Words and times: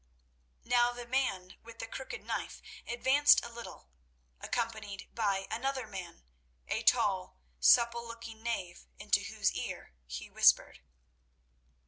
Now 0.63 0.93
the 0.93 1.05
man 1.05 1.57
with 1.61 1.77
the 1.77 1.85
crooked 1.85 2.23
knife 2.23 2.63
advanced 2.87 3.45
a 3.45 3.49
little, 3.51 3.91
accompanied 4.39 5.13
by 5.13 5.45
another 5.51 5.85
man, 5.85 6.23
a 6.67 6.81
tall, 6.81 7.37
supple 7.59 8.07
looking 8.07 8.41
knave, 8.41 8.87
into 8.97 9.19
whose 9.19 9.51
ear 9.53 9.93
he 10.07 10.27
whispered. 10.27 10.79